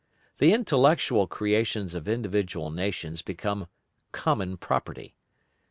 The 0.39 0.51
intellectual 0.51 1.27
creations 1.27 1.93
of 1.93 2.09
individual 2.09 2.71
nations 2.71 3.21
become 3.21 3.67
common 4.11 4.57
property. 4.57 5.15